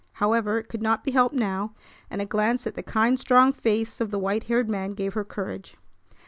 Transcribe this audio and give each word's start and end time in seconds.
However, 0.13 0.57
it 0.57 0.67
could 0.67 0.81
not 0.81 1.03
be 1.03 1.11
helped 1.11 1.35
now; 1.35 1.75
and 2.09 2.23
a 2.23 2.25
glance 2.25 2.65
at 2.65 2.73
the 2.73 2.81
kind, 2.81 3.19
strong 3.19 3.53
face 3.53 4.01
of 4.01 4.09
the 4.09 4.17
white 4.17 4.45
haired 4.45 4.67
man 4.67 4.93
gave 4.93 5.13
her 5.13 5.23
courage. 5.23 5.77